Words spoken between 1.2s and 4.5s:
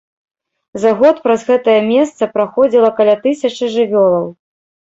праз гэтае месца праходзіла каля тысячы жывёлаў.